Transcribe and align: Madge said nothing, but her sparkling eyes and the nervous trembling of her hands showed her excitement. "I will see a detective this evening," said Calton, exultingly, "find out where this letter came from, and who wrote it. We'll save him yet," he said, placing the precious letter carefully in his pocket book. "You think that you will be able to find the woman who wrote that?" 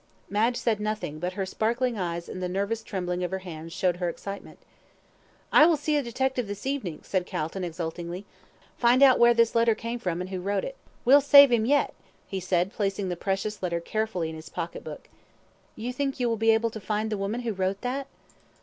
Madge 0.31 0.57
said 0.57 0.79
nothing, 0.79 1.19
but 1.19 1.33
her 1.33 1.45
sparkling 1.45 1.95
eyes 1.95 2.27
and 2.27 2.41
the 2.41 2.49
nervous 2.49 2.81
trembling 2.81 3.23
of 3.23 3.29
her 3.29 3.37
hands 3.45 3.71
showed 3.71 3.97
her 3.97 4.09
excitement. 4.09 4.57
"I 5.53 5.67
will 5.67 5.77
see 5.77 5.95
a 5.95 6.01
detective 6.01 6.47
this 6.47 6.65
evening," 6.65 7.01
said 7.03 7.27
Calton, 7.27 7.63
exultingly, 7.63 8.25
"find 8.79 9.03
out 9.03 9.19
where 9.19 9.35
this 9.35 9.53
letter 9.53 9.75
came 9.75 9.99
from, 9.99 10.19
and 10.19 10.31
who 10.31 10.41
wrote 10.41 10.63
it. 10.63 10.75
We'll 11.05 11.21
save 11.21 11.51
him 11.51 11.67
yet," 11.67 11.93
he 12.27 12.39
said, 12.39 12.73
placing 12.73 13.09
the 13.09 13.15
precious 13.15 13.61
letter 13.61 13.79
carefully 13.79 14.29
in 14.31 14.35
his 14.35 14.49
pocket 14.49 14.83
book. 14.83 15.07
"You 15.75 15.93
think 15.93 16.15
that 16.15 16.19
you 16.21 16.29
will 16.29 16.35
be 16.35 16.49
able 16.49 16.71
to 16.71 16.79
find 16.79 17.11
the 17.11 17.15
woman 17.19 17.41
who 17.41 17.53
wrote 17.53 17.81
that?" 17.81 18.07